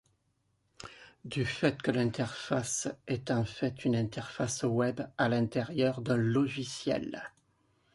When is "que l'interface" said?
1.79-2.87